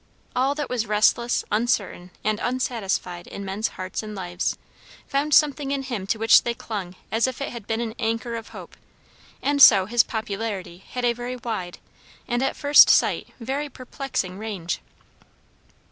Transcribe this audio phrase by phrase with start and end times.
[0.35, 4.57] All that was restless, uncertain, and unsatisfied in men's hearts and lives,
[5.05, 8.33] found something in him to which they clung as if it had been an anchor
[8.33, 8.75] of hope;
[9.43, 11.77] and so his popularity had a very wide,
[12.27, 14.79] and at first sight very perplexing range.